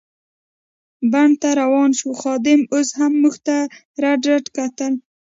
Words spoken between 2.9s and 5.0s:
هم موږ ته رډ رډ کتل.